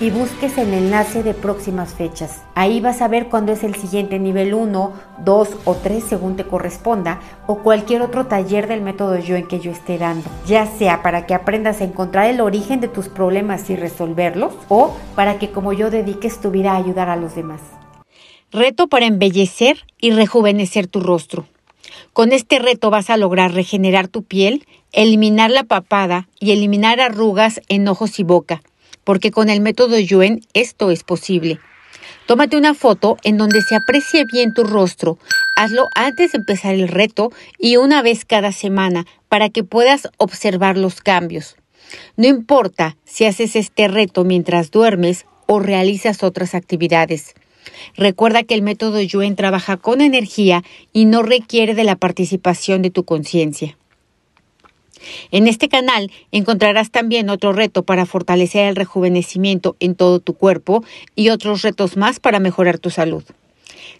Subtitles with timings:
[0.00, 2.42] y busques el enlace de próximas fechas.
[2.54, 4.92] Ahí vas a ver cuándo es el siguiente nivel 1,
[5.24, 9.60] 2 o 3 según te corresponda o cualquier otro taller del método yo en que
[9.60, 13.68] yo esté dando, ya sea para que aprendas a encontrar el origen de tus problemas
[13.68, 17.60] y resolverlos o para que como yo dediques tu vida a ayudar a los demás.
[18.50, 21.46] Reto para embellecer y rejuvenecer tu rostro.
[22.14, 27.60] Con este reto vas a lograr regenerar tu piel, eliminar la papada y eliminar arrugas
[27.68, 28.62] en ojos y boca
[29.04, 31.58] porque con el método Yuen esto es posible.
[32.26, 35.18] Tómate una foto en donde se aprecie bien tu rostro.
[35.56, 40.78] Hazlo antes de empezar el reto y una vez cada semana para que puedas observar
[40.78, 41.56] los cambios.
[42.16, 47.34] No importa si haces este reto mientras duermes o realizas otras actividades.
[47.96, 52.90] Recuerda que el método Yuen trabaja con energía y no requiere de la participación de
[52.90, 53.76] tu conciencia.
[55.30, 60.84] En este canal encontrarás también otro reto para fortalecer el rejuvenecimiento en todo tu cuerpo
[61.14, 63.24] y otros retos más para mejorar tu salud.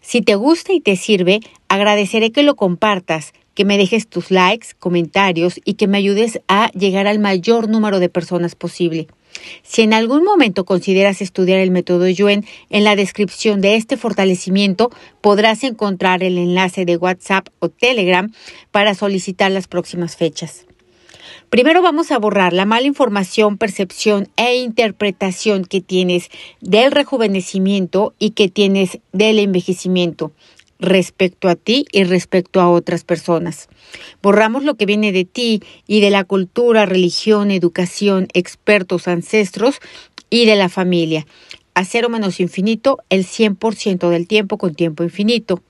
[0.01, 4.69] Si te gusta y te sirve, agradeceré que lo compartas, que me dejes tus likes,
[4.79, 9.09] comentarios y que me ayudes a llegar al mayor número de personas posible.
[9.62, 14.91] Si en algún momento consideras estudiar el método Yuen, en la descripción de este fortalecimiento
[15.20, 18.33] podrás encontrar el enlace de WhatsApp o Telegram
[18.70, 20.67] para solicitar las próximas fechas.
[21.48, 26.30] Primero vamos a borrar la mala información, percepción e interpretación que tienes
[26.61, 30.33] del rejuvenecimiento y que tienes del envejecimiento
[30.80, 33.68] respecto a ti y respecto a otras personas.
[34.23, 39.80] Borramos lo que viene de ti y de la cultura, religión, educación, expertos, ancestros
[40.30, 41.27] y de la familia.
[41.74, 45.62] A cero menos infinito el 100% del tiempo con tiempo infinito.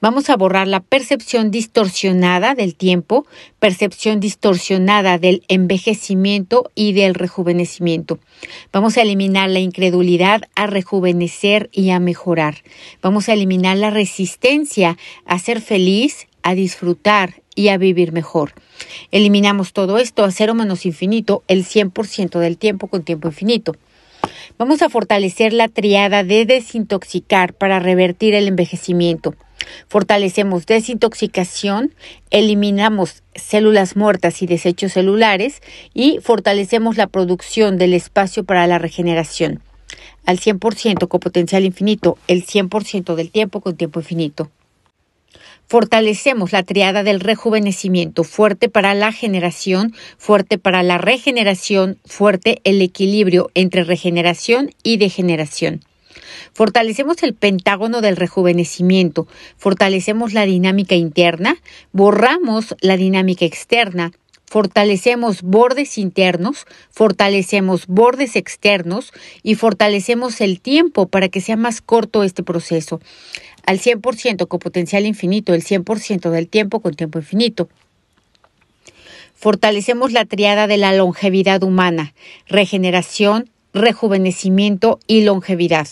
[0.00, 3.26] Vamos a borrar la percepción distorsionada del tiempo,
[3.58, 8.18] percepción distorsionada del envejecimiento y del rejuvenecimiento.
[8.72, 12.56] Vamos a eliminar la incredulidad a rejuvenecer y a mejorar.
[13.02, 18.54] Vamos a eliminar la resistencia a ser feliz, a disfrutar y a vivir mejor.
[19.10, 23.76] Eliminamos todo esto a cero menos infinito el 100% del tiempo con tiempo infinito.
[24.58, 29.34] Vamos a fortalecer la triada de desintoxicar para revertir el envejecimiento.
[29.88, 31.94] Fortalecemos desintoxicación,
[32.30, 35.62] eliminamos células muertas y desechos celulares
[35.94, 39.60] y fortalecemos la producción del espacio para la regeneración.
[40.26, 44.50] Al 100% con potencial infinito, el 100% del tiempo con tiempo infinito.
[45.70, 52.82] Fortalecemos la triada del rejuvenecimiento, fuerte para la generación, fuerte para la regeneración, fuerte el
[52.82, 55.84] equilibrio entre regeneración y degeneración.
[56.52, 61.54] Fortalecemos el pentágono del rejuvenecimiento, fortalecemos la dinámica interna,
[61.92, 64.10] borramos la dinámica externa,
[64.50, 69.12] fortalecemos bordes internos, fortalecemos bordes externos
[69.44, 73.00] y fortalecemos el tiempo para que sea más corto este proceso.
[73.66, 77.68] Al 100% con potencial infinito, el 100% del tiempo con tiempo infinito.
[79.34, 82.12] Fortalecemos la triada de la longevidad humana,
[82.46, 85.88] regeneración, rejuvenecimiento y longevidad.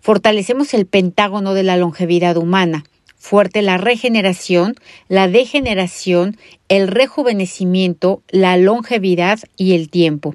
[0.00, 2.84] Fortalecemos el pentágono de la longevidad humana,
[3.16, 4.74] fuerte la regeneración,
[5.08, 6.36] la degeneración,
[6.68, 10.34] el rejuvenecimiento, la longevidad y el tiempo.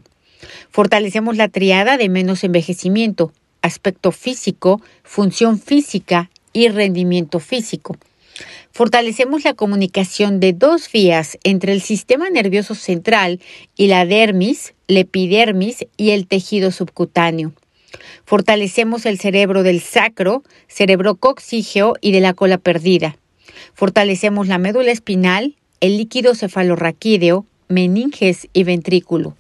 [0.70, 3.32] Fortalecemos la triada de menos envejecimiento,
[3.62, 7.98] aspecto físico, función física y rendimiento físico.
[8.72, 13.40] Fortalecemos la comunicación de dos vías entre el sistema nervioso central
[13.76, 17.54] y la dermis, la epidermis y el tejido subcutáneo.
[18.26, 23.18] Fortalecemos el cerebro del sacro, cerebro coxígeo y de la cola perdida.
[23.74, 29.36] Fortalecemos la médula espinal, el líquido cefalorraquídeo, meninges y ventrículo.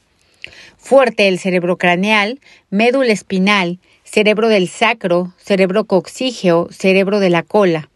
[0.77, 2.39] Fuerte el cerebro craneal,
[2.69, 3.79] médula espinal,
[4.15, 7.89] cerebro del sacro, cerebro coxígeo, cerebro de la cola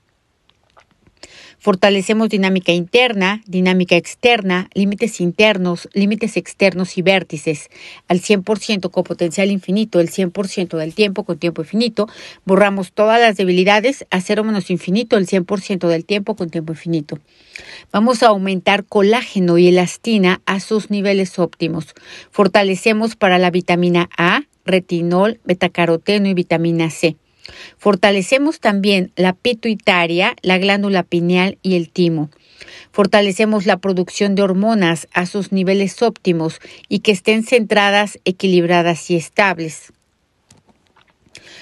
[1.61, 7.69] Fortalecemos dinámica interna, dinámica externa, límites internos, límites externos y vértices.
[8.07, 12.07] Al 100% con potencial infinito, el 100% del tiempo con tiempo infinito.
[12.45, 17.19] Borramos todas las debilidades a cero menos infinito, el 100% del tiempo con tiempo infinito.
[17.91, 21.93] Vamos a aumentar colágeno y elastina a sus niveles óptimos.
[22.31, 27.15] Fortalecemos para la vitamina A, retinol, betacaroteno y vitamina C.
[27.77, 32.29] Fortalecemos también la pituitaria, la glándula pineal y el timo.
[32.91, 39.15] Fortalecemos la producción de hormonas a sus niveles óptimos y que estén centradas, equilibradas y
[39.15, 39.93] estables.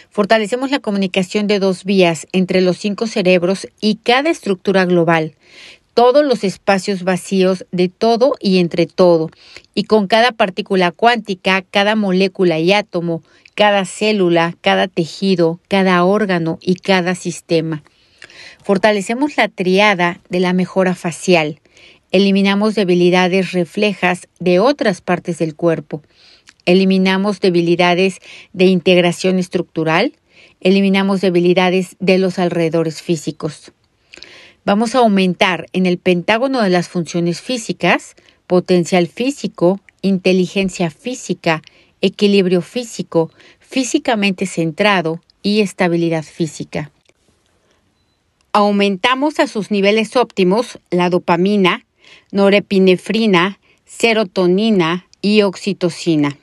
[0.09, 5.35] Fortalecemos la comunicación de dos vías entre los cinco cerebros y cada estructura global,
[5.97, 9.31] todos los espacios vacíos de todo y entre todo,
[9.73, 13.23] y con cada partícula cuántica, cada molécula y átomo,
[13.55, 17.81] cada célula, cada tejido, cada órgano y cada sistema.
[18.63, 21.61] Fortalecemos la triada de la mejora facial.
[22.11, 26.03] Eliminamos debilidades reflejas de otras partes del cuerpo.
[26.67, 28.19] Eliminamos debilidades
[28.53, 30.13] de integración estructural.
[30.61, 33.71] Eliminamos debilidades de los alrededores físicos.
[34.67, 38.17] Vamos a aumentar en el pentágono de las funciones físicas
[38.47, 41.61] potencial físico, inteligencia física,
[42.01, 43.31] equilibrio físico,
[43.61, 46.91] físicamente centrado y estabilidad física.
[48.51, 51.85] Aumentamos a sus niveles óptimos la dopamina,
[52.33, 56.35] norepinefrina, serotonina y oxitocina.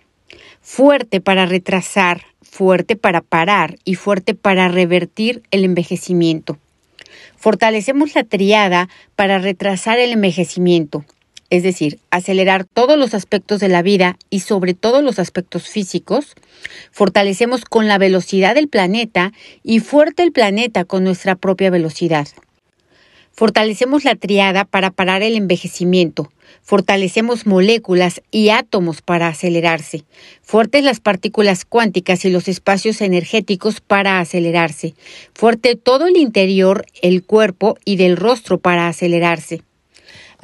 [0.63, 6.59] Fuerte para retrasar, fuerte para parar y fuerte para revertir el envejecimiento.
[7.45, 11.05] Fortalecemos la triada para retrasar el envejecimiento,
[11.51, 16.37] es decir, acelerar todos los aspectos de la vida y sobre todo los aspectos físicos,
[16.91, 22.29] fortalecemos con la velocidad del planeta y fuerte el planeta con nuestra propia velocidad.
[23.35, 26.31] Fortalecemos la triada para parar el envejecimiento.
[26.63, 30.05] Fortalecemos moléculas y átomos para acelerarse.
[30.41, 34.95] Fuertes las partículas cuánticas y los espacios energéticos para acelerarse.
[35.35, 39.63] Fuerte todo el interior, el cuerpo y del rostro para acelerarse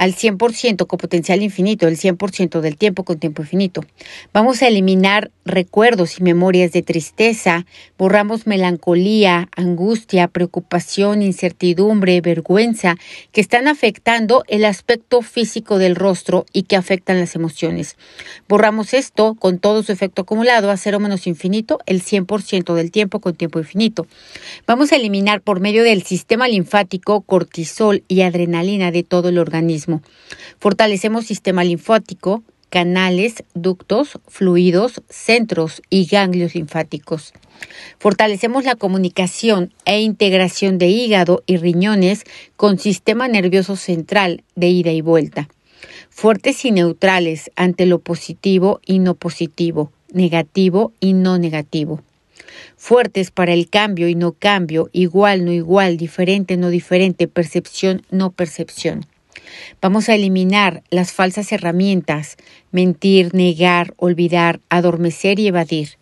[0.00, 3.84] al 100% con potencial infinito, el 100% del tiempo con tiempo infinito.
[4.32, 7.66] Vamos a eliminar recuerdos y memorias de tristeza,
[7.98, 12.96] borramos melancolía, angustia, preocupación, incertidumbre, vergüenza,
[13.30, 17.98] que están afectando el aspecto físico del rostro y que afectan las emociones.
[18.48, 23.20] Borramos esto con todo su efecto acumulado a cero menos infinito, el 100% del tiempo
[23.20, 24.06] con tiempo infinito.
[24.66, 29.89] Vamos a eliminar por medio del sistema linfático cortisol y adrenalina de todo el organismo
[30.58, 37.34] Fortalecemos sistema linfático, canales, ductos, fluidos, centros y ganglios linfáticos.
[37.98, 42.24] Fortalecemos la comunicación e integración de hígado y riñones
[42.56, 45.48] con sistema nervioso central de ida y vuelta.
[46.08, 52.02] Fuertes y neutrales ante lo positivo y no positivo, negativo y no negativo.
[52.76, 58.30] Fuertes para el cambio y no cambio, igual, no igual, diferente, no diferente, percepción, no
[58.30, 59.06] percepción.
[59.80, 62.36] Vamos a eliminar las falsas herramientas,
[62.72, 65.98] mentir, negar, olvidar, adormecer y evadir.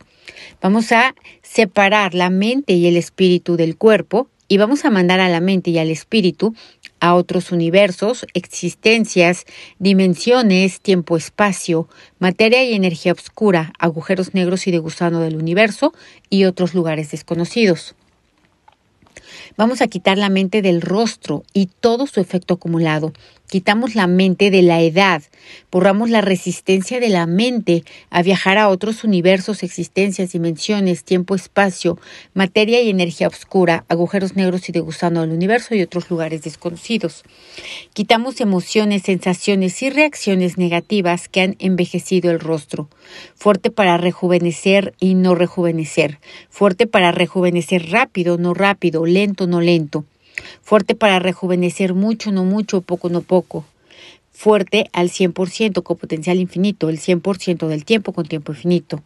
[0.60, 5.28] Vamos a separar la mente y el espíritu del cuerpo y vamos a mandar a
[5.28, 6.54] la mente y al espíritu
[7.00, 9.44] a otros universos, existencias,
[9.78, 15.92] dimensiones, tiempo-espacio, materia y energía oscura, agujeros negros y de gusano del universo
[16.30, 17.94] y otros lugares desconocidos.
[19.56, 23.12] Vamos a quitar la mente del rostro y todo su efecto acumulado.
[23.48, 25.22] Quitamos la mente de la edad,
[25.72, 31.98] borramos la resistencia de la mente a viajar a otros universos, existencias, dimensiones, tiempo, espacio,
[32.34, 37.24] materia y energía oscura, agujeros negros y de gusano del universo y otros lugares desconocidos.
[37.94, 42.90] Quitamos emociones, sensaciones y reacciones negativas que han envejecido el rostro.
[43.34, 46.18] Fuerte para rejuvenecer y no rejuvenecer.
[46.50, 50.04] Fuerte para rejuvenecer rápido, no rápido, lento, no lento
[50.62, 53.64] Fuerte para rejuvenecer mucho, no mucho, poco, no poco.
[54.32, 59.02] Fuerte al 100% con potencial infinito, el 100% del tiempo con tiempo infinito.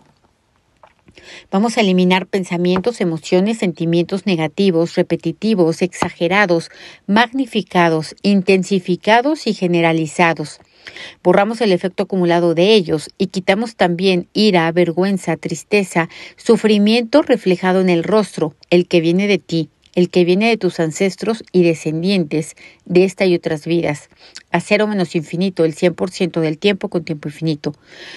[1.51, 6.71] Vamos a eliminar pensamientos, emociones, sentimientos negativos, repetitivos, exagerados,
[7.07, 10.61] magnificados, intensificados y generalizados.
[11.23, 17.89] Borramos el efecto acumulado de ellos y quitamos también ira, vergüenza, tristeza, sufrimiento reflejado en
[17.89, 22.57] el rostro, el que viene de ti, el que viene de tus ancestros y descendientes
[22.85, 24.09] de esta y otras vidas,
[24.51, 27.75] a cero menos infinito, el 100% del tiempo con tiempo infinito,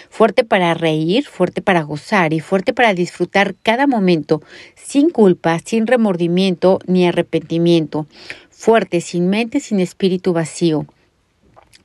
[0.10, 4.42] fuerte para reír, fuerte para gozar y fuerte para disfrutar cada momento,
[4.76, 8.08] sin culpa, sin remordimiento ni arrepentimiento,
[8.50, 10.86] fuerte, sin mente, sin espíritu vacío.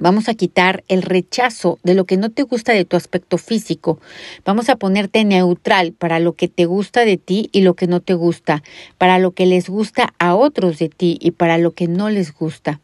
[0.00, 4.00] Vamos a quitar el rechazo de lo que no te gusta de tu aspecto físico.
[4.44, 8.00] Vamos a ponerte neutral para lo que te gusta de ti y lo que no
[8.00, 8.62] te gusta,
[8.98, 12.32] para lo que les gusta a otros de ti y para lo que no les
[12.32, 12.80] gusta.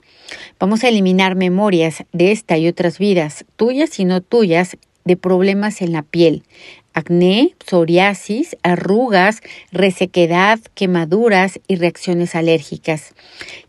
[0.61, 5.81] Vamos a eliminar memorias de esta y otras vidas, tuyas y no tuyas, de problemas
[5.83, 6.43] en la piel,
[6.93, 13.15] acné, psoriasis, arrugas, resequedad, quemaduras y reacciones alérgicas.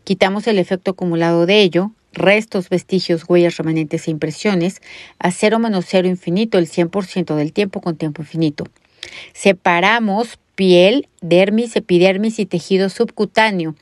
[0.02, 4.80] Quitamos el efecto acumulado de ello, restos, vestigios, huellas, remanentes e impresiones,
[5.18, 8.64] a cero menos cero infinito el 100% del tiempo con tiempo infinito.
[9.32, 13.74] Separamos piel, dermis, epidermis y tejido subcutáneo.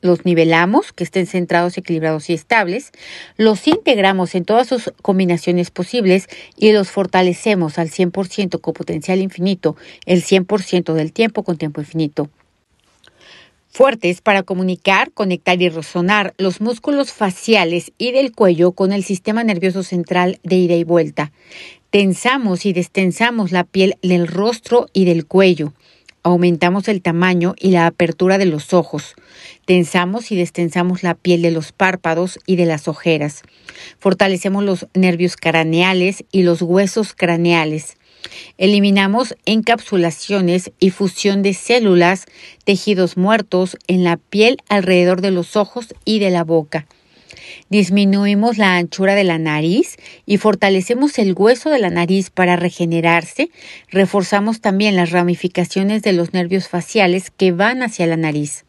[0.00, 2.92] Los nivelamos, que estén centrados, equilibrados y estables.
[3.36, 9.76] Los integramos en todas sus combinaciones posibles y los fortalecemos al 100% con potencial infinito,
[10.06, 12.30] el 100% del tiempo con tiempo infinito
[13.78, 19.44] fuertes para comunicar, conectar y resonar los músculos faciales y del cuello con el sistema
[19.44, 21.30] nervioso central de ida y vuelta.
[21.90, 25.74] Tensamos y destensamos la piel del rostro y del cuello.
[26.24, 29.14] Aumentamos el tamaño y la apertura de los ojos.
[29.64, 33.42] Tensamos y destensamos la piel de los párpados y de las ojeras.
[34.00, 37.97] Fortalecemos los nervios craneales y los huesos craneales.
[38.56, 42.26] Eliminamos encapsulaciones y fusión de células,
[42.64, 46.86] tejidos muertos en la piel alrededor de los ojos y de la boca.
[47.70, 49.96] Disminuimos la anchura de la nariz
[50.26, 53.50] y fortalecemos el hueso de la nariz para regenerarse.
[53.90, 58.64] Reforzamos también las ramificaciones de los nervios faciales que van hacia la nariz.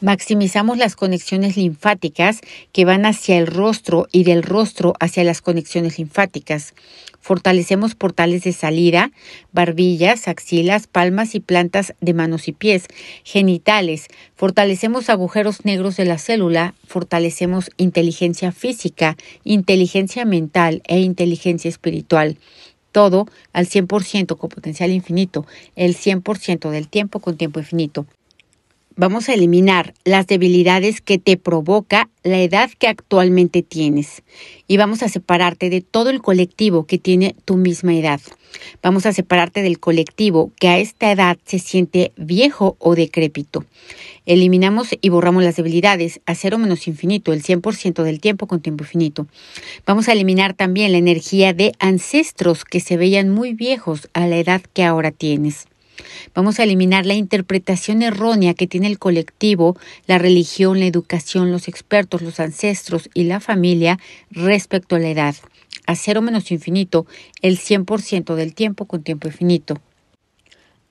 [0.00, 2.40] Maximizamos las conexiones linfáticas
[2.72, 6.74] que van hacia el rostro y del rostro hacia las conexiones linfáticas.
[7.26, 9.10] Fortalecemos portales de salida,
[9.50, 12.84] barbillas, axilas, palmas y plantas de manos y pies,
[13.24, 14.06] genitales.
[14.36, 16.76] Fortalecemos agujeros negros de la célula.
[16.86, 22.38] Fortalecemos inteligencia física, inteligencia mental e inteligencia espiritual
[22.92, 28.06] todo al 100% con potencial infinito, el 100% del tiempo con tiempo infinito.
[28.98, 34.22] Vamos a eliminar las debilidades que te provoca la edad que actualmente tienes
[34.66, 38.22] y vamos a separarte de todo el colectivo que tiene tu misma edad.
[38.82, 43.66] Vamos a separarte del colectivo que a esta edad se siente viejo o decrépito.
[44.24, 48.84] Eliminamos y borramos las debilidades a cero menos infinito, el 100% del tiempo con tiempo
[48.84, 49.26] infinito.
[49.84, 54.38] Vamos a eliminar también la energía de ancestros que se veían muy viejos a la
[54.38, 55.66] edad que ahora tienes.
[56.34, 59.76] Vamos a eliminar la interpretación errónea que tiene el colectivo,
[60.06, 63.98] la religión, la educación, los expertos, los ancestros y la familia
[64.30, 65.34] respecto a la edad.
[65.86, 67.06] A cero menos infinito,
[67.42, 69.80] el 100% del tiempo con tiempo infinito.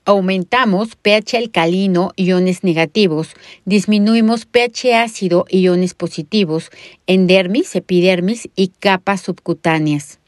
[0.04, 3.34] Aumentamos pH alcalino, iones negativos.
[3.64, 6.70] Disminuimos pH ácido, iones positivos,
[7.08, 10.20] endermis, epidermis y capas subcutáneas.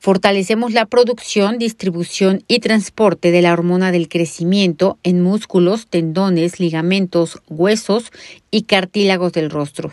[0.00, 7.40] Fortalecemos la producción, distribución y transporte de la hormona del crecimiento en músculos, tendones, ligamentos,
[7.48, 8.12] huesos
[8.50, 9.92] y cartílagos del rostro.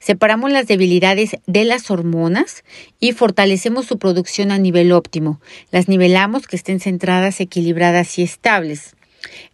[0.00, 2.64] Separamos las debilidades de las hormonas
[3.00, 5.40] y fortalecemos su producción a nivel óptimo.
[5.70, 8.96] Las nivelamos que estén centradas, equilibradas y estables.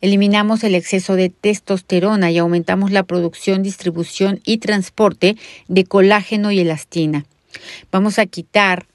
[0.00, 5.36] Eliminamos el exceso de testosterona y aumentamos la producción, distribución y transporte
[5.68, 7.24] de colágeno y elastina.
[7.90, 8.86] Vamos a quitar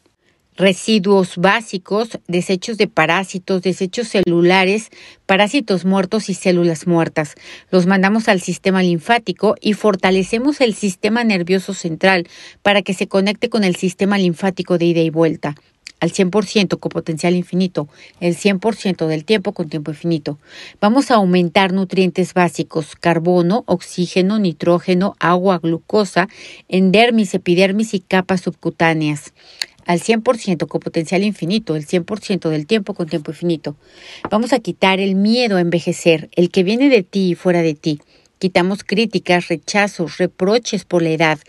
[0.58, 4.90] residuos básicos, desechos de parásitos, desechos celulares,
[5.26, 7.36] parásitos muertos y células muertas.
[7.70, 12.28] Los mandamos al sistema linfático y fortalecemos el sistema nervioso central
[12.64, 15.56] para que se conecte con el sistema linfático de ida y vuelta
[16.00, 17.88] al 100% con potencial infinito,
[18.20, 20.38] el 100% del tiempo con tiempo infinito.
[20.80, 26.28] Vamos a aumentar nutrientes básicos, carbono, oxígeno, nitrógeno, agua, glucosa,
[26.68, 29.34] endermis, epidermis y capas subcutáneas
[29.88, 33.78] al 100% con potencial infinito, el 100% del tiempo con tiempo infinito.
[34.30, 37.74] Vamos a quitar el miedo a envejecer, el que viene de ti y fuera de
[37.74, 38.02] ti.
[38.38, 41.40] Quitamos críticas, rechazos, reproches por la edad.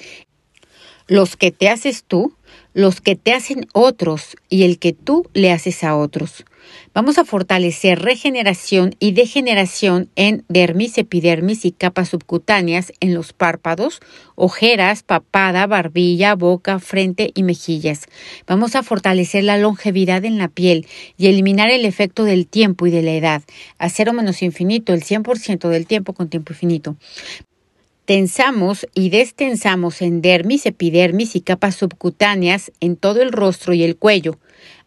[1.08, 2.34] Los que te haces tú
[2.74, 6.44] los que te hacen otros y el que tú le haces a otros.
[6.92, 14.00] Vamos a fortalecer regeneración y degeneración en dermis, epidermis y capas subcutáneas en los párpados,
[14.34, 18.06] ojeras, papada, barbilla, boca, frente y mejillas.
[18.46, 20.86] Vamos a fortalecer la longevidad en la piel
[21.16, 23.42] y eliminar el efecto del tiempo y de la edad,
[23.78, 26.96] a cero menos infinito, el 100% del tiempo con tiempo infinito.
[28.08, 33.96] Tensamos y destensamos en dermis, epidermis y capas subcutáneas en todo el rostro y el
[33.96, 34.38] cuello.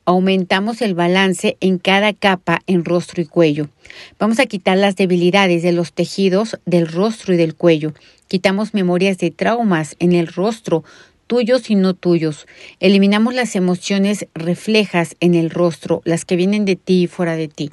[0.06, 3.70] aumentamos el balance en cada capa en rostro y cuello.
[4.18, 7.94] Vamos a quitar las debilidades de los tejidos del rostro y del cuello.
[8.28, 10.84] Quitamos memorias de traumas en el rostro,
[11.28, 12.48] tuyos y no tuyos.
[12.80, 17.50] Eliminamos las emociones reflejas en el rostro, las que vienen de ti y fuera de
[17.50, 17.70] ti.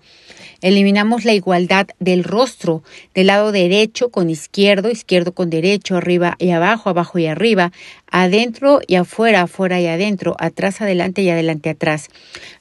[0.60, 2.82] Eliminamos la igualdad del rostro,
[3.14, 7.70] del lado derecho con izquierdo, izquierdo con derecho, arriba y abajo, abajo y arriba,
[8.10, 12.08] adentro y afuera, afuera y adentro, atrás, adelante y adelante, atrás.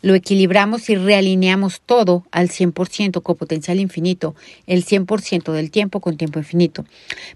[0.01, 4.35] Lo equilibramos y realineamos todo al 100% con potencial infinito,
[4.65, 6.85] el 100% del tiempo con tiempo infinito.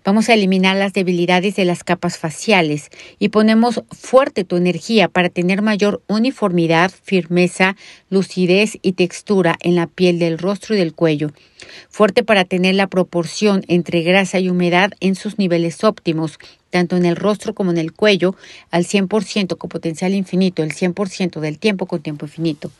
[0.04, 2.90] Vamos a eliminar las debilidades de las capas faciales
[3.20, 7.76] y ponemos fuerte tu energía para tener mayor uniformidad, firmeza,
[8.10, 11.32] lucidez y textura en la piel del rostro y del cuello.
[11.90, 16.40] Fuerte para tener la proporción entre grasa y humedad en sus niveles óptimos
[16.72, 18.36] tanto en el rostro como en el cuello,
[18.72, 22.72] al 100% con potencial infinito, el 100% del tiempo con tiempo infinito.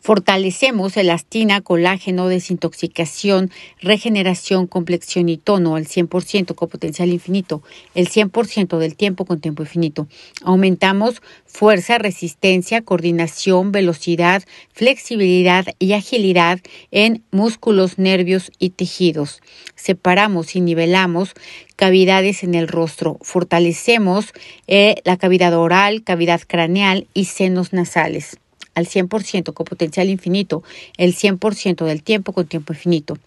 [0.00, 3.50] Fortalecemos elastina, colágeno, desintoxicación,
[3.80, 7.62] regeneración, complexión y tono al 100% con potencial infinito,
[7.94, 10.06] el 100% del tiempo con tiempo infinito.
[10.42, 16.60] Aumentamos fuerza, resistencia, coordinación, velocidad, flexibilidad y agilidad
[16.90, 19.40] en músculos, nervios y tejidos.
[19.74, 21.34] Separamos y nivelamos
[21.76, 23.18] cavidades en el rostro.
[23.22, 24.32] Fortalecemos
[24.66, 28.39] eh, la cavidad oral, cavidad craneal y senos nasales
[28.74, 30.62] al 100% con potencial infinito,
[30.96, 33.18] el 100% del tiempo con tiempo infinito.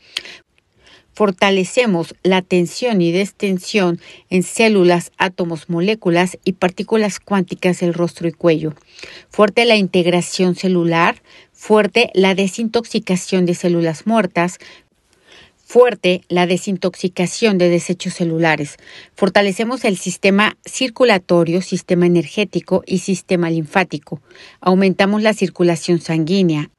[1.14, 4.00] Fortalecemos la tensión y destensión
[4.32, 8.74] en células, átomos, moléculas y partículas cuánticas del rostro y cuello.
[9.30, 11.22] Fuerte la integración celular,
[11.52, 14.58] fuerte la desintoxicación de células muertas,
[15.74, 18.78] fuerte la desintoxicación de desechos celulares.
[19.16, 24.22] Fortalecemos el sistema circulatorio, sistema energético y sistema linfático.
[24.62, 26.70] Aumentamos la circulación sanguínea,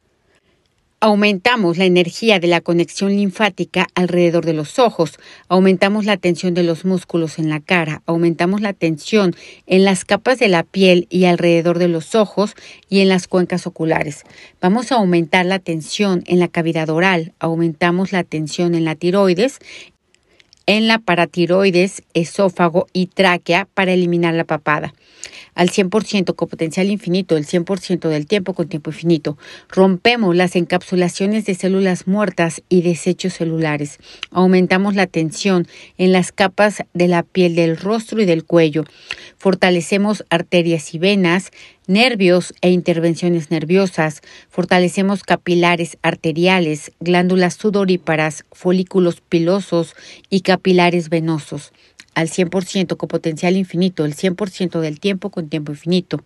[1.06, 5.18] Aumentamos la energía de la conexión linfática alrededor de los ojos,
[5.48, 10.38] aumentamos la tensión de los músculos en la cara, aumentamos la tensión en las capas
[10.38, 12.54] de la piel y alrededor de los ojos
[12.88, 14.22] y en las cuencas oculares.
[14.62, 19.58] Vamos a aumentar la tensión en la cavidad oral, aumentamos la tensión en la tiroides,
[20.66, 24.94] en la paratiroides, esófago y tráquea para eliminar la papada
[25.54, 29.38] al 100% con potencial infinito, el 100% del tiempo con tiempo infinito.
[29.68, 33.98] Rompemos las encapsulaciones de células muertas y desechos celulares.
[34.30, 35.66] Aumentamos la tensión
[35.98, 38.84] en las capas de la piel del rostro y del cuello.
[39.36, 41.50] Fortalecemos arterias y venas,
[41.86, 49.94] nervios e intervenciones nerviosas, fortalecemos capilares arteriales, glándulas sudoríparas, folículos pilosos
[50.30, 51.72] y capilares venosos
[52.14, 56.22] al 100% con potencial infinito, el 100% del tiempo con tiempo infinito.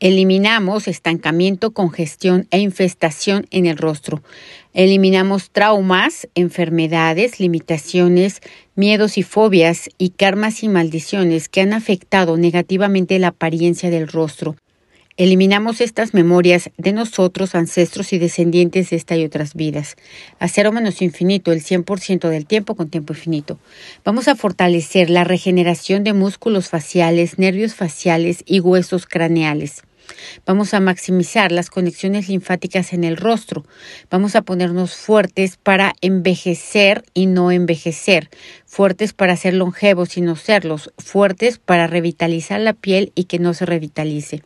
[0.00, 4.22] Eliminamos estancamiento, congestión e infestación en el rostro.
[4.72, 8.40] Eliminamos traumas, enfermedades, limitaciones,
[8.76, 14.54] miedos y fobias y karmas y maldiciones que han afectado negativamente la apariencia del rostro
[15.18, 19.96] Eliminamos estas memorias de nosotros, ancestros y descendientes de esta y otras vidas.
[20.38, 23.58] A cero menos infinito, el 100% del tiempo con tiempo infinito.
[24.04, 29.82] Vamos a fortalecer la regeneración de músculos faciales, nervios faciales y huesos craneales.
[30.46, 33.64] Vamos a maximizar las conexiones linfáticas en el rostro.
[34.10, 38.30] Vamos a ponernos fuertes para envejecer y no envejecer,
[38.68, 43.54] fuertes para ser longevos y no serlos, fuertes para revitalizar la piel y que no
[43.54, 44.42] se revitalice.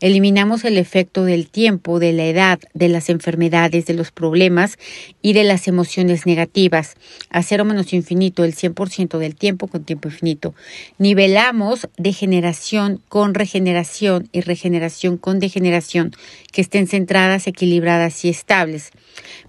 [0.00, 4.76] Eliminamos el efecto del tiempo, de la edad, de las enfermedades, de los problemas
[5.22, 6.96] y de las emociones negativas.
[7.30, 10.54] A menos infinito, el 100% del tiempo con tiempo infinito.
[10.98, 16.12] Nivelamos degeneración con regeneración y regeneración con degeneración,
[16.52, 18.90] que estén centradas, equilibradas y estables.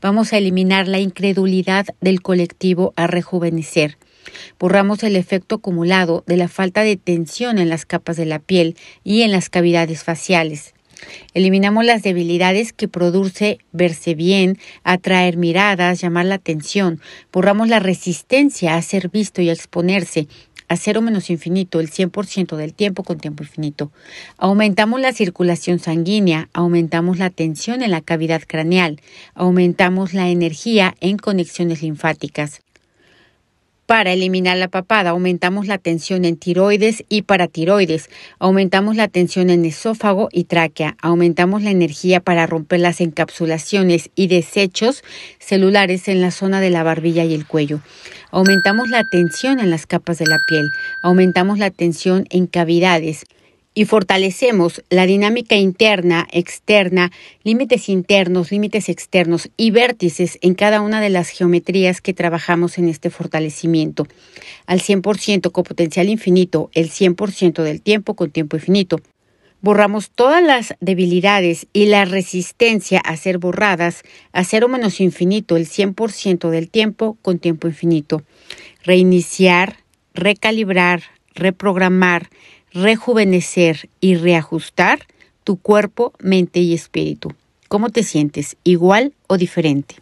[0.02, 3.98] Vamos a eliminar la incredulidad del colectivo a rejuvenecer.
[4.60, 8.76] Borramos el efecto acumulado de la falta de tensión en las capas de la piel
[9.04, 10.74] y en las cavidades faciales.
[11.34, 17.02] Eliminamos las debilidades que produce verse bien, atraer miradas, llamar la atención.
[17.32, 20.28] Borramos la resistencia a ser visto y a exponerse
[20.68, 23.92] a cero menos infinito el 100% del tiempo con tiempo infinito.
[24.38, 29.02] Aumentamos la circulación sanguínea, aumentamos la tensión en la cavidad craneal,
[29.34, 32.62] aumentamos la energía en conexiones linfáticas.
[33.92, 39.66] Para eliminar la papada, aumentamos la tensión en tiroides y paratiroides, aumentamos la tensión en
[39.66, 45.04] esófago y tráquea, aumentamos la energía para romper las encapsulaciones y desechos
[45.40, 47.82] celulares en la zona de la barbilla y el cuello.
[48.32, 50.72] Aumentamos la tensión en las capas de la piel,
[51.04, 53.26] aumentamos la tensión en cavidades,
[53.74, 57.12] y fortalecemos la dinámica interna, externa,
[57.44, 62.90] límites internos, límites externos y vértices en cada una de las geometrías que trabajamos en
[62.90, 64.08] este fortalecimiento.
[64.66, 69.00] Al 100% con potencial infinito, el 100% del tiempo con tiempo infinito.
[69.62, 75.68] Borramos todas las debilidades y la resistencia a ser borradas a cero menos infinito el
[75.68, 78.24] 100% del tiempo con tiempo infinito.
[78.84, 79.78] Reiniciar,
[80.16, 81.04] recalibrar,
[81.36, 82.30] reprogramar,
[82.74, 85.00] rejuvenecer y reajustar
[85.44, 87.34] tu cuerpo, mente y espíritu.
[87.68, 88.58] ¿Cómo te sientes?
[88.64, 89.96] ¿Igual o diferente?